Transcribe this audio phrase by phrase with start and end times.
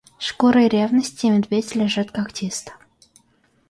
[0.17, 2.71] Шкурой ревности медведь лежит когтист.